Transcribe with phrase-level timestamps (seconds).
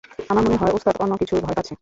[0.29, 1.73] আমার মনে হয় ওস্তাদ অন্যকিছুর ভয় পাচ্ছে।